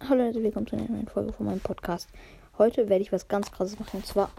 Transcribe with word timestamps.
Hallo 0.00 0.24
Leute, 0.24 0.42
willkommen 0.42 0.66
zu 0.66 0.76
einer 0.76 0.88
neuen 0.88 1.08
Folge 1.08 1.32
von 1.32 1.44
meinem 1.44 1.60
Podcast. 1.60 2.08
Heute 2.56 2.88
werde 2.88 3.02
ich 3.02 3.12
was 3.12 3.26
ganz 3.26 3.50
krasses 3.50 3.78
machen. 3.78 3.98
Und 3.98 4.06
zwar 4.06 4.30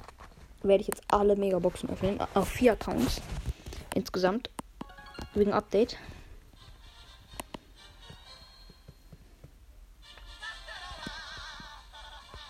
werde 0.63 0.81
ich 0.81 0.87
jetzt 0.87 1.03
alle 1.09 1.35
Megaboxen 1.35 1.89
öffnen. 1.89 2.17
Auf 2.33 2.47
vier 2.47 2.71
Accounts. 2.71 3.21
Insgesamt. 3.93 4.49
Wegen 5.35 5.51
Update. 5.51 5.97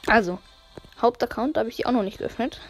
Also, 0.07 0.37
Hauptaccount 1.01 1.57
habe 1.57 1.69
ich 1.69 1.77
die 1.77 1.87
auch 1.87 1.91
noch 1.91 2.03
nicht 2.03 2.19
geöffnet. 2.19 2.61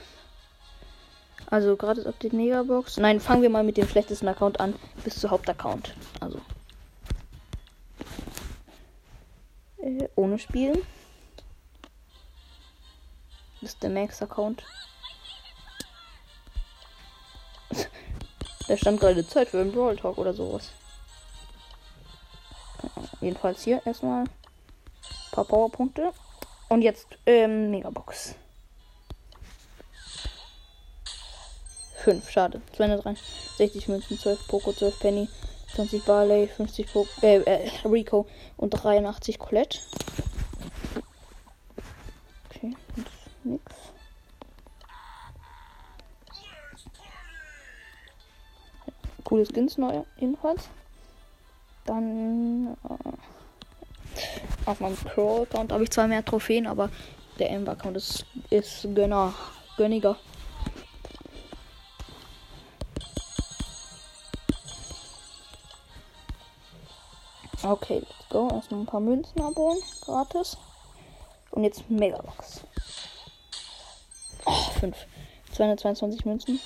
Also, 1.52 1.76
gratis 1.76 2.08
Update 2.08 2.34
Megabox. 2.34 2.98
Nein, 2.98 3.20
fangen 3.20 3.44
wir 3.44 3.50
mal 3.50 3.64
mit 3.64 3.78
dem 3.78 3.88
schlechtesten 3.88 4.28
Account 4.30 4.60
an. 4.62 4.74
Bis 5.04 5.20
zu 5.20 5.30
Hauptaccount. 5.30 5.94
Also. 6.22 6.40
Äh, 9.90 10.10
ohne 10.16 10.38
Spielen. 10.38 10.78
Das 13.62 13.72
ist 13.74 13.84
der 13.84 13.90
Max-Account. 13.90 14.64
da 18.68 18.78
stand 18.78 19.00
gerade 19.00 19.28
Zeit 19.28 19.50
für 19.50 19.60
einen 19.60 19.72
Brawl 19.72 19.98
Talk 19.98 20.18
oder 20.18 20.34
sowas. 20.34 20.72
Jedenfalls 23.20 23.64
hier 23.64 23.82
erstmal 23.86 24.24
ein 24.24 24.30
paar 25.32 25.46
Powerpunkte. 25.46 26.14
Und 26.70 26.84
jetzt 26.84 27.18
ähm, 27.26 27.72
Megabox. 27.72 28.36
5, 32.04 32.30
schade. 32.30 32.62
260 32.74 33.88
Münzen, 33.88 34.18
12 34.20 34.48
Poco, 34.48 34.72
12 34.72 35.00
Penny, 35.00 35.30
20 35.76 36.06
Barley, 36.06 36.48
50 36.48 36.92
po 36.92 37.08
äh, 37.22 37.38
äh, 37.42 37.70
Rico 37.86 38.28
und 38.58 38.72
83 38.72 39.40
Colette. 39.40 39.80
Okay, 42.50 42.76
nix. 43.44 43.64
Coole 49.24 49.46
Skins 49.46 49.78
neu, 49.78 50.04
jedenfalls. 50.18 50.70
Dann 51.86 52.76
äh, 52.84 53.10
auf 54.66 54.80
meinem 54.80 54.98
Crawl-Account 54.98 55.72
habe 55.72 55.84
ich 55.84 55.92
zwar 55.92 56.08
mehr 56.08 56.26
Trophäen, 56.26 56.68
aber 56.68 56.90
der 57.38 57.52
Ember-Account 57.52 57.98
ist, 57.98 58.26
ist 58.50 58.88
Gönner, 58.96 59.34
gönniger. 59.78 60.18
Okay, 67.62 68.00
let's 68.00 68.30
go. 68.30 68.50
Erstmal 68.50 68.80
ein 68.82 68.86
paar 68.86 69.02
Münzen 69.02 69.42
abholen. 69.42 69.80
Gratis. 70.02 70.58
Und 71.52 71.64
jetzt 71.64 71.90
Megabox. 71.90 72.62
Oh, 74.46 74.72
5. 74.80 74.96
222 75.52 76.26
Münzen. 76.26 76.60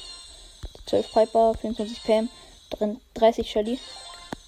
12 0.85 1.13
Piper, 1.13 1.53
24 1.55 2.03
Pam, 2.03 2.29
30 3.15 3.49
Shelly, 3.49 3.79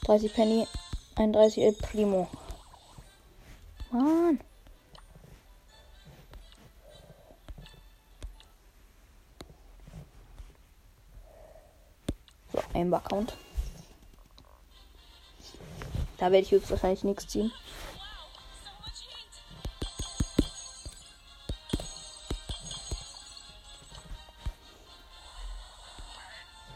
30 0.04 0.34
Penny, 0.34 0.68
31 1.16 1.64
El 1.64 1.74
Primo. 1.74 2.28
Mann. 3.92 4.40
So, 12.52 12.62
Amber-Account. 12.74 13.34
Da 16.18 16.32
werde 16.32 16.40
ich 16.46 16.52
jetzt 16.52 16.70
wahrscheinlich 16.72 17.04
nichts 17.04 17.28
ziehen. 17.28 17.52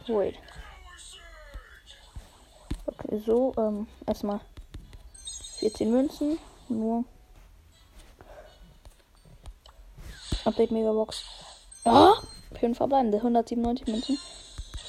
Wait. 0.07 0.35
Okay, 2.87 3.21
so, 3.25 3.53
ähm, 3.57 3.87
erstmal 4.07 4.41
14 5.59 5.91
Münzen, 5.91 6.39
nur. 6.67 7.05
Update 10.45 10.71
Megabox. 10.71 11.23
Ah! 11.85 12.15
5 12.59 12.75
verbleibende, 12.77 13.17
197 13.17 13.87
Münzen. 13.87 14.17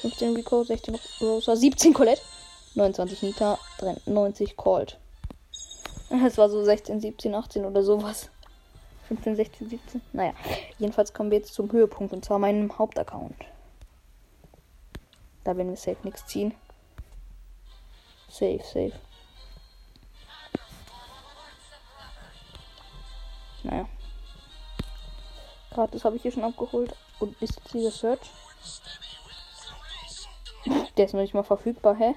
15 0.01 0.35
Rico, 0.35 0.63
16 0.63 0.97
Rosa, 1.21 1.55
17 1.55 1.93
Colette. 1.93 2.21
29 2.75 3.23
Nita, 3.23 3.59
90 4.05 4.55
Colt. 4.55 4.99
Es 6.25 6.37
war 6.37 6.49
so 6.49 6.63
16, 6.63 6.99
17, 6.99 7.35
18 7.35 7.65
oder 7.65 7.83
sowas. 7.83 8.29
15, 9.07 9.35
16, 9.35 9.69
17. 9.69 10.01
Naja, 10.13 10.33
jedenfalls 10.77 11.13
kommen 11.13 11.31
wir 11.31 11.39
jetzt 11.39 11.53
zum 11.53 11.71
Höhepunkt 11.71 12.13
und 12.13 12.23
zwar 12.23 12.39
meinem 12.39 12.77
Hauptaccount. 12.77 13.35
Da 15.43 15.57
werden 15.57 15.69
wir 15.69 15.77
safe 15.77 15.97
nichts 16.03 16.25
ziehen. 16.27 16.53
Safe, 18.29 18.61
safe. 18.63 18.93
Naja. 23.63 23.87
Gratis 25.71 26.05
habe 26.05 26.15
ich 26.15 26.21
hier 26.21 26.31
schon 26.31 26.43
abgeholt. 26.43 26.95
Und 27.19 27.39
ist 27.41 27.57
jetzt 27.57 27.73
dieser 27.73 27.91
Search? 27.91 28.31
Der 30.97 31.05
ist 31.05 31.13
noch 31.13 31.21
nicht 31.21 31.33
mal 31.33 31.43
verfügbar, 31.43 31.95
hä? 31.95 32.15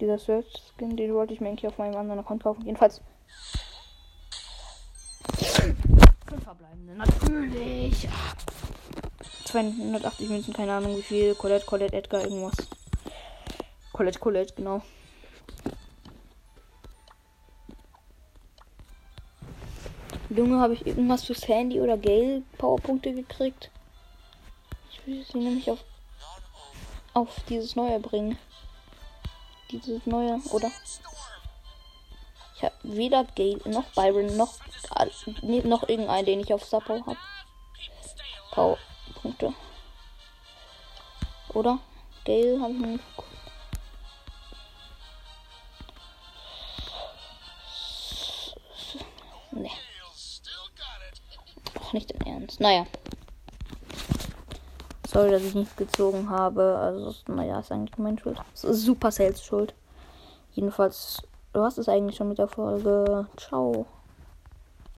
Dieser 0.00 0.18
Search-Skin, 0.18 0.96
den 0.96 1.14
wollte 1.14 1.34
ich 1.34 1.40
mir 1.40 1.48
eigentlich 1.48 1.66
auf 1.66 1.76
meinem 1.76 1.96
anderen 1.96 2.20
Account 2.20 2.42
kaufen. 2.42 2.64
Jedenfalls. 2.64 3.02
Fünf 5.36 6.42
verbleibende, 6.42 6.94
natürlich. 6.94 8.08
280 9.44 10.28
Münzen, 10.30 10.54
keine 10.54 10.72
Ahnung 10.72 10.96
wie 10.96 11.02
viel. 11.02 11.34
Colette, 11.34 11.66
Colette, 11.66 11.96
Edgar, 11.96 12.22
irgendwas. 12.22 12.54
Colette, 13.92 14.18
Colette, 14.18 14.54
genau. 14.54 14.80
Junge, 20.30 20.60
habe 20.60 20.74
ich 20.74 20.86
irgendwas 20.86 21.24
fürs 21.24 21.46
Handy 21.48 21.80
oder 21.80 21.98
Gale 21.98 22.42
Powerpunkte 22.56 23.12
gekriegt? 23.12 23.70
Ich 24.92 25.06
will 25.06 25.24
sie 25.24 25.38
nämlich 25.38 25.70
auf, 25.70 25.80
auf 27.12 27.34
dieses 27.48 27.74
neue 27.74 27.98
bringen. 27.98 28.38
Dieses 29.70 30.04
neue, 30.04 30.40
oder? 30.50 30.70
Ich 32.56 32.62
habe 32.64 32.74
weder 32.82 33.24
Gale 33.24 33.60
noch 33.66 33.84
Byron 33.94 34.36
noch, 34.36 34.54
noch 35.64 35.88
irgendeinen, 35.88 36.26
den 36.26 36.40
ich 36.40 36.52
auf 36.52 36.64
Sapo 36.64 37.06
habe. 37.06 37.16
Powerpunkte. 38.50 39.54
Oder? 41.54 41.78
Gale 42.24 42.60
habe 42.60 42.72
ich 42.72 42.78
nicht. 42.80 43.04
Nee. 49.52 49.70
Auch 51.80 51.92
nicht 51.92 52.10
im 52.10 52.20
Ernst. 52.26 52.60
Naja. 52.60 52.86
Sorry, 55.10 55.30
dass 55.32 55.42
ich 55.42 55.54
nicht 55.56 55.76
gezogen 55.76 56.30
habe. 56.30 56.78
Also, 56.78 57.14
naja, 57.26 57.58
ist 57.58 57.72
eigentlich 57.72 57.98
mein 57.98 58.16
Schuld. 58.16 58.38
Es 58.54 58.62
ist 58.62 58.82
super 58.84 59.10
Sales 59.10 59.42
Schuld. 59.42 59.74
Jedenfalls, 60.52 61.22
du 61.52 61.62
hast 61.62 61.78
es 61.78 61.88
eigentlich 61.88 62.16
schon 62.16 62.28
mit 62.28 62.38
der 62.38 62.46
Folge. 62.46 63.26
Ciao. 63.36 63.86